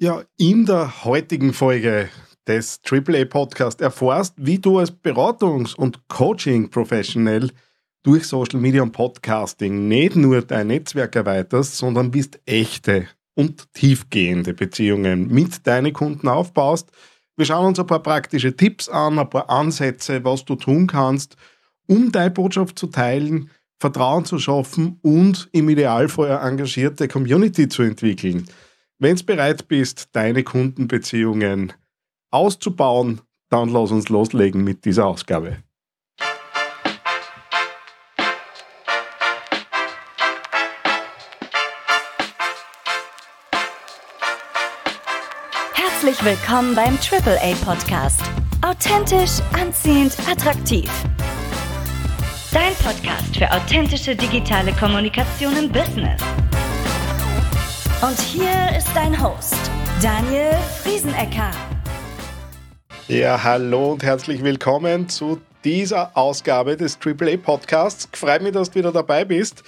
[0.00, 2.08] Ja, in der heutigen Folge
[2.46, 7.50] des AAA Podcast erfährst, wie du als Beratungs- und Coaching-Professionell
[8.04, 14.54] durch Social Media und Podcasting nicht nur dein Netzwerk erweiterst, sondern bist echte und tiefgehende
[14.54, 16.92] Beziehungen mit deinen Kunden aufbaust.
[17.36, 21.34] Wir schauen uns ein paar praktische Tipps an, ein paar Ansätze, was du tun kannst,
[21.88, 27.82] um deine Botschaft zu teilen, Vertrauen zu schaffen und im Idealfall eine engagierte Community zu
[27.82, 28.46] entwickeln.
[29.00, 31.72] Wenn du bereit bist, deine Kundenbeziehungen
[32.32, 35.58] auszubauen, dann lass uns loslegen mit dieser Ausgabe.
[45.74, 48.20] Herzlich willkommen beim AAA Podcast.
[48.62, 50.90] Authentisch, anziehend, attraktiv.
[52.52, 56.20] Dein Podcast für authentische digitale Kommunikation im Business.
[58.00, 59.56] Und hier ist dein Host,
[60.00, 60.52] Daniel
[60.84, 61.50] Friesenecker.
[63.08, 68.08] Ja, hallo und herzlich willkommen zu dieser Ausgabe des AAA Podcasts.
[68.12, 69.64] Freut mich, dass du wieder dabei bist.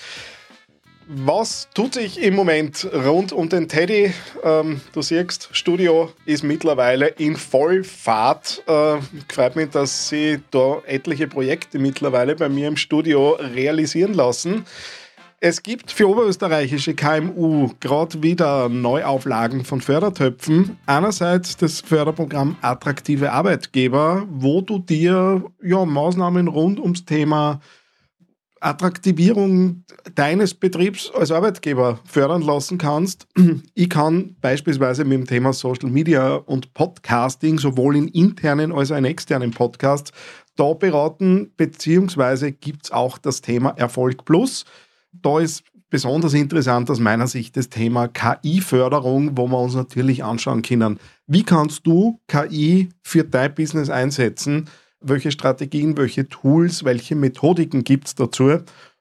[1.08, 4.14] Was tut sich im Moment rund um den Teddy?
[4.44, 8.62] Ähm, du siehst, Studio ist mittlerweile in Vollfahrt.
[8.69, 14.66] Äh, freut mich, dass sie da etliche Projekte mittlerweile bei mir im Studio realisieren lassen.
[15.42, 20.77] Es gibt für oberösterreichische KMU gerade wieder Neuauflagen von Fördertöpfen.
[20.84, 27.60] Einerseits das Förderprogramm Attraktive Arbeitgeber, wo du dir ja, Maßnahmen rund ums Thema
[28.60, 33.27] Attraktivierung deines Betriebs als Arbeitgeber fördern lassen kannst.
[33.75, 38.98] Ich kann beispielsweise mit dem Thema Social Media und Podcasting sowohl in internen als auch
[38.98, 40.12] in externen Podcasts
[40.56, 44.66] da beraten, beziehungsweise gibt es auch das Thema Erfolg Plus
[45.12, 50.62] da ist besonders interessant aus meiner Sicht das Thema KI-Förderung, wo wir uns natürlich anschauen
[50.62, 54.69] können, wie kannst du KI für dein Business einsetzen,
[55.00, 58.59] welche Strategien, welche Tools, welche Methodiken gibt es dazu.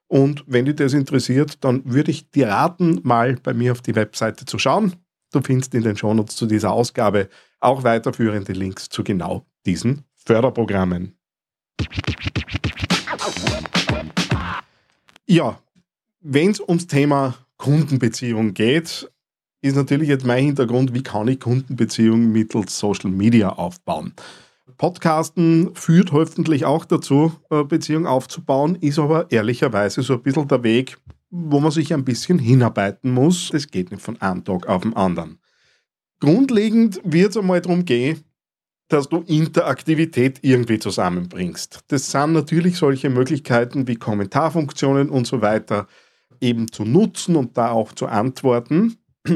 [0.08, 3.96] Und wenn dich das interessiert, dann würde ich dir raten, mal bei mir auf die
[3.96, 4.96] Webseite zu schauen.
[5.32, 11.16] Du findest in den Shownotes zu dieser Ausgabe auch weiterführende Links zu genau diesen Förderprogrammen.
[15.28, 15.60] Ja,
[16.32, 19.10] wenn es ums Thema Kundenbeziehung geht,
[19.62, 24.14] ist natürlich jetzt mein Hintergrund, wie kann ich Kundenbeziehungen mittels Social Media aufbauen.
[24.78, 27.34] Podcasten führt hoffentlich auch dazu,
[27.68, 30.98] Beziehungen aufzubauen, ist aber ehrlicherweise so ein bisschen der Weg,
[31.32, 33.50] wo man sich ein bisschen hinarbeiten muss.
[33.50, 35.40] Das geht nicht von einem Tag auf den anderen.
[36.20, 38.24] Grundlegend wird es einmal darum gehen,
[38.88, 41.86] dass du Interaktivität irgendwie zusammenbringst.
[41.88, 45.88] Das sind natürlich solche Möglichkeiten wie Kommentarfunktionen und so weiter,
[46.42, 48.98] eben zu nutzen und da auch zu antworten.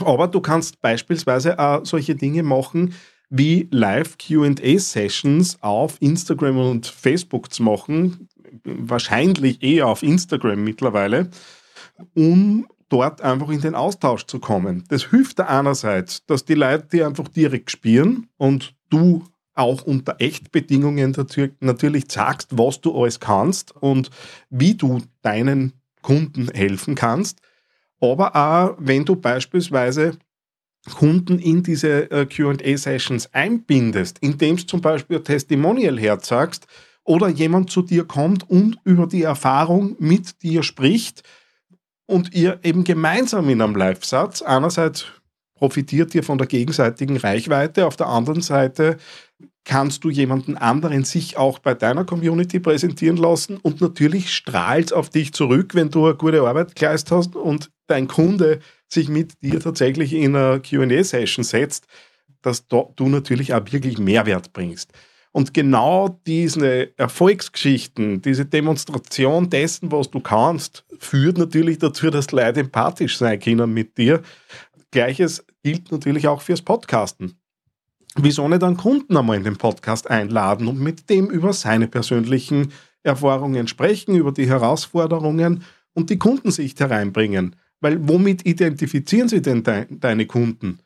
[0.00, 2.94] Aber du kannst beispielsweise auch solche Dinge machen,
[3.30, 8.28] wie Live-QA-Sessions auf Instagram und Facebook zu machen,
[8.64, 11.30] wahrscheinlich eher auf Instagram mittlerweile,
[12.14, 14.84] um dort einfach in den Austausch zu kommen.
[14.88, 19.24] Das hilft dir einerseits, dass die Leute dir einfach direkt spielen und du
[19.54, 21.14] auch unter Echtbedingungen
[21.60, 24.10] natürlich sagst, was du alles kannst und
[24.50, 25.72] wie du deinen
[26.04, 27.40] Kunden helfen kannst.
[28.00, 30.18] Aber auch, wenn du beispielsweise
[30.94, 36.66] Kunden in diese äh, QA-Sessions einbindest, indem du zum Beispiel ein Testimonial herzagst
[37.04, 41.22] oder jemand zu dir kommt und über die Erfahrung mit dir spricht
[42.06, 45.06] und ihr eben gemeinsam in einem Live-Satz einerseits
[45.54, 48.98] profitiert ihr von der gegenseitigen Reichweite, auf der anderen Seite
[49.64, 55.08] kannst du jemanden anderen sich auch bei deiner Community präsentieren lassen und natürlich strahlt auf
[55.08, 59.60] dich zurück, wenn du eine gute Arbeit geleistet hast und dein Kunde sich mit dir
[59.60, 61.86] tatsächlich in eine QA-Session setzt,
[62.42, 64.92] dass du natürlich auch wirklich Mehrwert bringst.
[65.32, 72.60] Und genau diese Erfolgsgeschichten, diese Demonstration dessen, was du kannst, führt natürlich dazu, dass Leute
[72.60, 74.22] empathisch sein können mit dir.
[74.92, 77.36] Gleiches gilt natürlich auch fürs Podcasten
[78.16, 82.72] wieso nicht einen Kunden einmal in den Podcast einladen und mit dem über seine persönlichen
[83.02, 87.56] Erfahrungen sprechen, über die Herausforderungen und die Kundensicht hereinbringen.
[87.80, 90.78] Weil womit identifizieren sie denn de deine Kunden?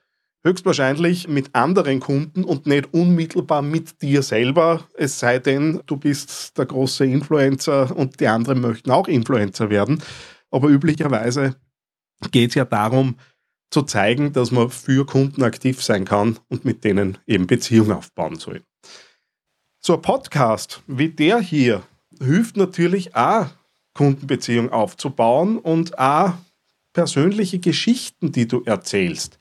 [0.44, 6.56] Höchstwahrscheinlich mit anderen Kunden und nicht unmittelbar mit dir selber, es sei denn, du bist
[6.56, 10.00] der große Influencer und die anderen möchten auch Influencer werden.
[10.50, 11.56] Aber üblicherweise
[12.30, 13.16] geht es ja darum,
[13.70, 18.36] zu zeigen, dass man für Kunden aktiv sein kann und mit denen eben Beziehungen aufbauen
[18.36, 18.62] soll.
[19.80, 21.82] So ein Podcast wie der hier
[22.20, 23.46] hilft natürlich auch,
[23.94, 26.32] Kundenbeziehungen aufzubauen und auch
[26.92, 29.38] persönliche Geschichten, die du erzählst.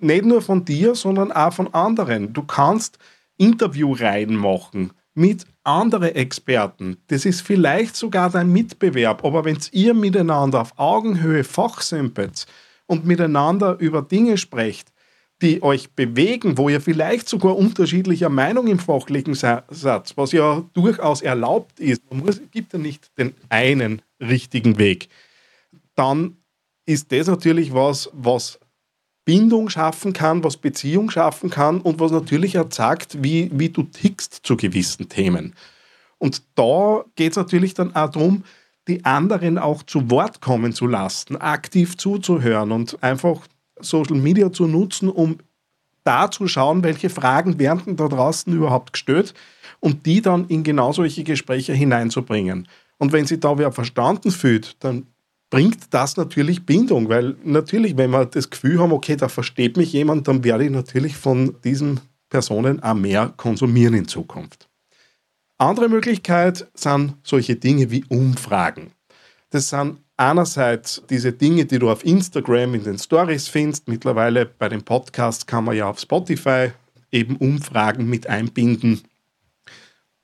[0.00, 2.32] nicht nur von dir, sondern auch von anderen.
[2.32, 2.98] Du kannst
[3.36, 6.98] Interviewreihen machen mit anderen Experten.
[7.08, 12.46] Das ist vielleicht sogar dein Mitbewerb, aber wenn ihr miteinander auf Augenhöhe fachsimpelt
[12.88, 14.92] und miteinander über Dinge sprecht,
[15.40, 21.22] die euch bewegen, wo ihr vielleicht sogar unterschiedlicher Meinung im fachlichen Satz, was ja durchaus
[21.22, 25.08] erlaubt ist, es gibt ja nicht den einen richtigen Weg,
[25.94, 26.38] dann
[26.86, 28.58] ist das natürlich was, was
[29.24, 33.82] Bindung schaffen kann, was Beziehung schaffen kann und was natürlich auch zeigt, wie, wie du
[33.82, 35.54] tickst zu gewissen Themen.
[36.16, 38.44] Und da geht es natürlich dann auch darum,
[38.88, 43.46] die anderen auch zu Wort kommen zu lassen, aktiv zuzuhören und einfach
[43.80, 45.38] Social Media zu nutzen, um
[46.04, 49.34] da zu schauen, welche Fragen werden da draußen überhaupt gestellt
[49.80, 52.66] und die dann in genau solche Gespräche hineinzubringen.
[52.96, 55.06] Und wenn sich da wer verstanden fühlt, dann
[55.50, 59.92] bringt das natürlich Bindung, weil natürlich, wenn wir das Gefühl haben, okay, da versteht mich
[59.92, 64.67] jemand, dann werde ich natürlich von diesen Personen auch mehr konsumieren in Zukunft.
[65.60, 68.92] Andere Möglichkeit sind solche Dinge wie Umfragen.
[69.50, 73.88] Das sind einerseits diese Dinge, die du auf Instagram in den Stories findest.
[73.88, 76.70] Mittlerweile bei den Podcasts kann man ja auf Spotify
[77.10, 79.02] eben Umfragen mit einbinden.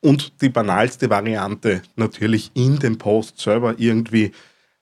[0.01, 4.31] Und die banalste Variante natürlich in dem Post selber irgendwie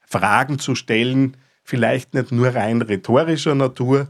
[0.07, 4.09] Fragen zu stellen, vielleicht nicht nur rein rhetorischer Natur,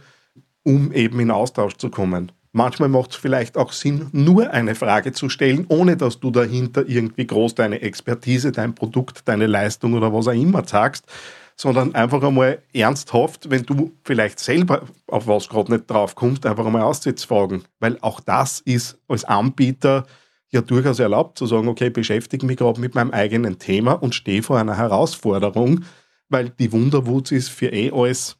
[0.64, 2.32] um eben in Austausch zu kommen.
[2.54, 6.86] Manchmal macht es vielleicht auch Sinn, nur eine Frage zu stellen, ohne dass du dahinter
[6.86, 11.06] irgendwie groß deine Expertise, dein Produkt, deine Leistung oder was auch immer sagst,
[11.56, 16.66] sondern einfach einmal ernsthaft, wenn du vielleicht selber auf was gerade nicht drauf kommst, einfach
[16.66, 17.62] einmal auszutragen.
[17.80, 20.06] Weil auch das ist als Anbieter
[20.50, 24.42] ja durchaus erlaubt zu sagen, okay, beschäftige mich gerade mit meinem eigenen Thema und stehe
[24.42, 25.84] vor einer Herausforderung,
[26.28, 28.36] weil die Wunderwutz ist für eh alles,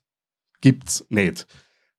[0.61, 1.47] gibt's nicht.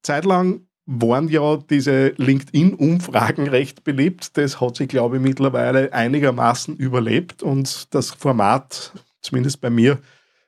[0.04, 4.38] Zeitlang waren ja diese LinkedIn-Umfragen recht beliebt.
[4.38, 10.00] Das hat sich, glaube ich, mittlerweile einigermaßen überlebt und das Format, zumindest bei mir,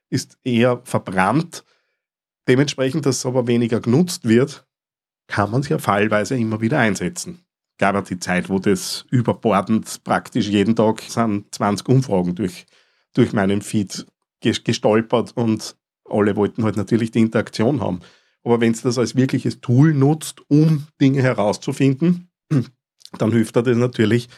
[0.09, 1.63] ist eher verbrannt.
[2.47, 4.65] Dementsprechend, dass es aber weniger genutzt wird,
[5.27, 7.45] kann man es ja fallweise immer wieder einsetzen
[7.77, 12.65] gab es die Zeit, wo das überbordend praktisch jeden Tag sind 20 Umfragen durch,
[13.13, 14.05] durch meinen Feed
[14.39, 15.75] gestolpert und
[16.07, 18.01] alle wollten halt natürlich die Interaktion haben.
[18.45, 22.29] Aber wenn du das als wirkliches Tool nutzt, um Dinge herauszufinden,
[23.17, 24.29] dann hilft dir das natürlich,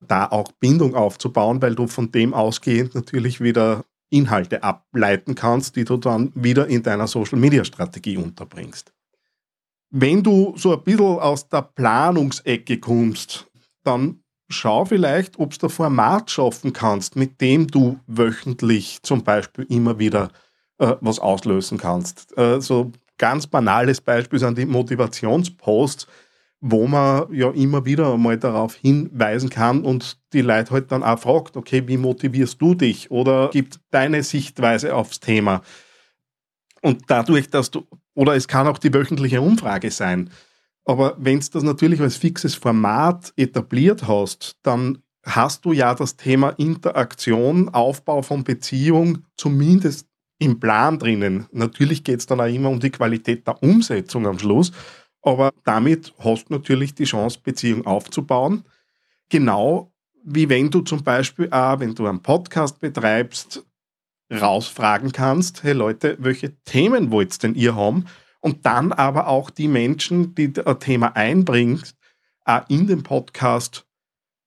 [0.00, 5.84] da auch Bindung aufzubauen, weil du von dem ausgehend natürlich wieder Inhalte ableiten kannst, die
[5.84, 8.92] du dann wieder in deiner Social-Media-Strategie unterbringst.
[9.90, 13.46] Wenn du so ein bisschen aus der Planungsecke kommst,
[13.82, 19.64] dann schau vielleicht, ob du ein Format schaffen kannst, mit dem du wöchentlich zum Beispiel
[19.70, 20.30] immer wieder
[20.78, 22.36] äh, was auslösen kannst.
[22.36, 26.06] Äh, so ganz banales Beispiel sind die Motivationsposts,
[26.60, 31.18] wo man ja immer wieder mal darauf hinweisen kann und die Leute halt dann auch
[31.18, 35.62] fragt, okay, wie motivierst du dich oder gibt deine Sichtweise aufs Thema.
[36.80, 40.30] Und dadurch, dass du oder es kann auch die wöchentliche Umfrage sein.
[40.84, 46.16] Aber wenn du das natürlich als fixes Format etabliert hast, dann hast du ja das
[46.16, 50.06] Thema Interaktion, Aufbau von Beziehung zumindest
[50.38, 51.46] im Plan drinnen.
[51.52, 54.72] Natürlich geht es dann auch immer um die Qualität der Umsetzung am Schluss,
[55.22, 58.64] aber damit hast du natürlich die Chance, Beziehung aufzubauen.
[59.30, 59.94] Genau
[60.24, 63.64] wie wenn du zum Beispiel auch, wenn du einen Podcast betreibst,
[64.32, 68.06] rausfragen kannst, hey Leute, welche Themen wollt denn ihr haben?
[68.40, 71.94] Und dann aber auch die Menschen, die ein Thema einbringt,
[72.44, 73.86] auch in den Podcast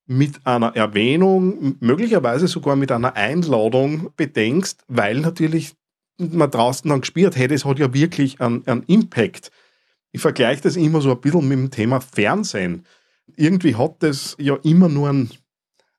[0.07, 5.73] mit einer Erwähnung, möglicherweise sogar mit einer Einladung bedenkst, weil natürlich
[6.17, 9.51] man draußen dann gespürt, hey, das hat ja wirklich einen, einen Impact.
[10.11, 12.85] Ich vergleiche das immer so ein bisschen mit dem Thema Fernsehen.
[13.35, 15.29] Irgendwie hat das ja immer nur einen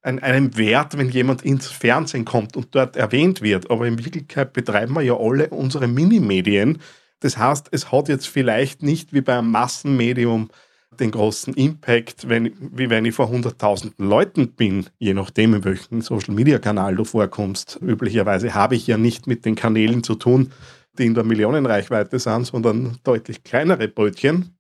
[0.03, 3.71] ein, einen Wert, wenn jemand ins Fernsehen kommt und dort erwähnt wird.
[3.71, 6.79] Aber in Wirklichkeit betreiben wir ja alle unsere Minimedien.
[7.21, 10.51] Das heißt, es hat jetzt vielleicht nicht wie bei einem Massenmedium
[10.99, 16.01] den großen Impact, wenn, wie wenn ich vor 100.000 Leuten bin, je nachdem, in welchem
[16.01, 17.79] Social-Media-Kanal du vorkommst.
[17.81, 20.53] Üblicherweise habe ich ja nicht mit den Kanälen zu tun,
[20.99, 24.57] die in der Millionenreichweite sind, sondern deutlich kleinere Brötchen.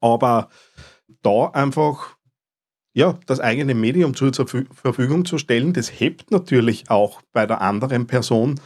[0.00, 0.48] Aber
[1.22, 2.16] da einfach
[2.96, 8.06] ja, das eigene Medium zur Verfügung zu stellen, das hebt natürlich auch bei der anderen
[8.06, 8.58] Person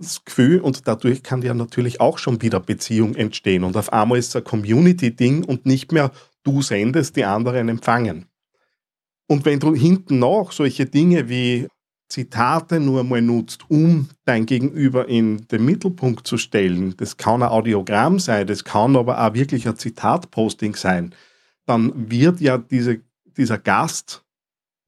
[0.00, 3.64] das Gefühl und dadurch kann ja natürlich auch schon wieder Beziehung entstehen.
[3.64, 6.10] Und auf einmal ist es ein Community-Ding und nicht mehr
[6.42, 8.26] du sendest, die anderen empfangen.
[9.26, 11.68] Und wenn du hinten noch solche Dinge wie
[12.08, 17.48] Zitate nur mal nutzt, um dein Gegenüber in den Mittelpunkt zu stellen, das kann ein
[17.50, 21.14] Audiogramm sein, das kann aber auch wirklich ein Zitatposting sein,
[21.66, 23.02] dann wird ja diese,
[23.36, 24.24] dieser Gast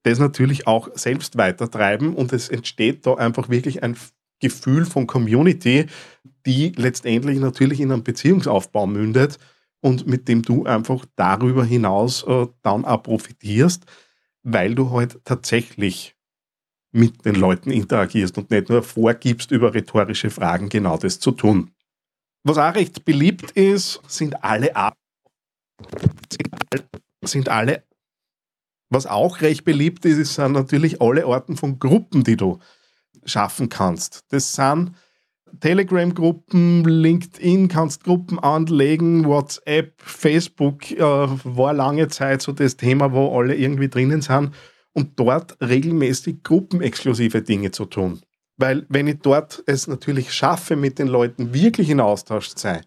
[0.02, 3.94] das natürlich auch selbst weitertreiben und es entsteht da einfach wirklich ein
[4.42, 5.86] Gefühl von Community,
[6.44, 9.38] die letztendlich natürlich in einem Beziehungsaufbau mündet
[9.80, 13.84] und mit dem du einfach darüber hinaus äh, dann auch profitierst,
[14.42, 16.16] weil du halt tatsächlich
[16.90, 21.70] mit den Leuten interagierst und nicht nur vorgibst, über rhetorische Fragen genau das zu tun.
[22.44, 24.98] Was auch recht beliebt ist, sind alle Ab
[27.24, 27.84] sind alle
[28.92, 32.58] was auch recht beliebt ist, sind natürlich alle Arten von Gruppen, die du
[33.24, 34.24] schaffen kannst.
[34.30, 34.92] Das sind
[35.60, 43.38] Telegram-Gruppen, LinkedIn kannst Gruppen anlegen, WhatsApp, Facebook äh, war lange Zeit so das Thema, wo
[43.38, 44.52] alle irgendwie drinnen sind
[44.92, 48.20] und dort regelmäßig gruppenexklusive Dinge zu tun.
[48.56, 52.82] Weil wenn ich dort es natürlich schaffe, mit den Leuten wirklich in Austausch zu sein,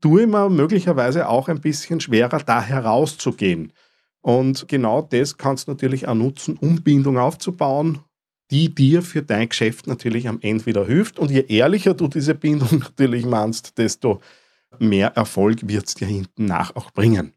[0.00, 3.72] tue ich mir möglicherweise auch ein bisschen schwerer, da herauszugehen.
[4.20, 8.00] Und genau das kannst du natürlich auch nutzen, um Bindung aufzubauen,
[8.50, 11.18] die dir für dein Geschäft natürlich am Ende wieder hilft.
[11.18, 14.20] Und je ehrlicher du diese Bindung natürlich meinst, desto
[14.78, 17.32] mehr Erfolg wird es dir hinten nach auch bringen.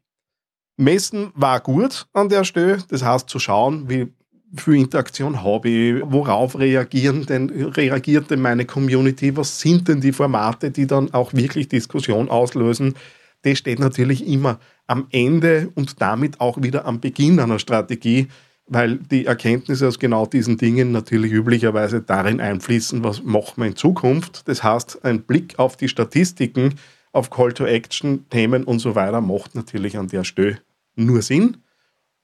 [0.76, 2.78] Messen war gut an der Stelle.
[2.88, 4.12] Das heißt, zu schauen, wie
[4.56, 10.12] viel Interaktion habe ich, worauf reagieren denn, reagiert denn meine Community, was sind denn die
[10.12, 12.94] Formate, die dann auch wirklich Diskussion auslösen.
[13.42, 18.28] Das steht natürlich immer am Ende und damit auch wieder am Beginn einer Strategie,
[18.70, 23.76] weil die Erkenntnisse aus genau diesen Dingen natürlich üblicherweise darin einfließen, was machen wir in
[23.76, 24.46] Zukunft.
[24.48, 26.76] Das heißt, ein Blick auf die Statistiken,
[27.12, 30.60] auf Call-to-Action-Themen und so weiter macht natürlich an der Stelle
[30.94, 31.56] nur Sinn.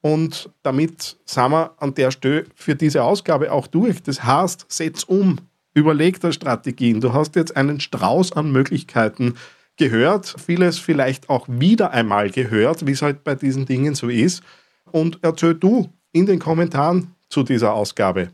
[0.03, 4.01] Und damit sind wir an der Stelle für diese Ausgabe auch durch.
[4.05, 5.41] Das heißt, setz um,
[5.75, 7.01] überleg dir Strategien.
[7.01, 9.35] Du hast jetzt einen Strauß an Möglichkeiten,
[9.77, 14.45] gehört, vieles vielleicht auch wieder einmal gehört, wie es halt bei diesen Dingen so ist.
[14.93, 18.31] Und erzähl du in den Kommentaren zu dieser Ausgabe.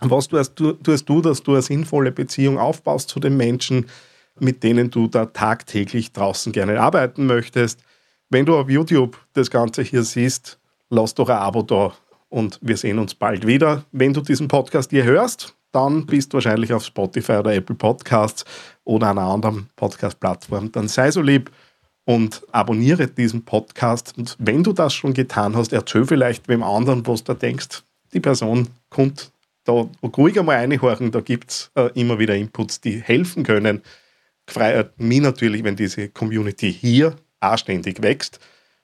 [0.00, 3.86] Was tust du, tust du, dass du eine sinnvolle Beziehung aufbaust zu den Menschen,
[4.38, 7.80] mit denen du da tagtäglich draußen gerne arbeiten möchtest?
[8.28, 10.58] Wenn du auf YouTube das Ganze hier siehst,
[10.90, 11.94] lass doch ein Abo da
[12.28, 13.84] und wir sehen uns bald wieder.
[13.92, 18.44] Wenn du diesen Podcast hier hörst, dann bist du wahrscheinlich auf Spotify oder Apple Podcasts
[18.84, 20.70] oder einer anderen Podcast-Plattform.
[20.72, 21.50] Dann sei so lieb
[22.06, 24.14] und abonniere diesen Podcast.
[24.16, 27.82] Und wenn du das schon getan hast, erzähl vielleicht wem anderen, was du denkst.
[28.14, 29.32] Die Person kommt
[29.64, 33.82] da ruhig einmal reinhorchen, da gibt es äh, immer wieder Inputs, die helfen können.
[34.48, 38.38] Freut mich natürlich, wenn diese Community hier auch ständig wächst.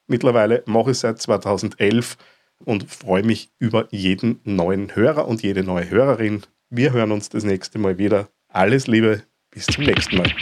[0.07, 2.17] Mittlerweile mache ich seit 2011
[2.65, 6.43] und freue mich über jeden neuen Hörer und jede neue Hörerin.
[6.69, 8.27] Wir hören uns das nächste Mal wieder.
[8.49, 10.33] Alles Liebe, bis zum nächsten Mal.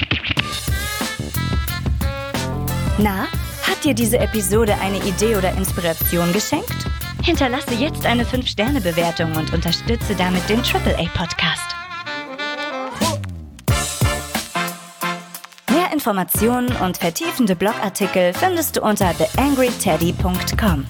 [3.03, 3.27] Na,
[3.63, 6.85] hat dir diese Episode eine Idee oder Inspiration geschenkt?
[7.23, 11.75] Hinterlasse jetzt eine 5-Sterne-Bewertung und unterstütze damit den AAA-Podcast.
[15.71, 20.85] Mehr Informationen und vertiefende Blogartikel findest du unter theangryteddy.com.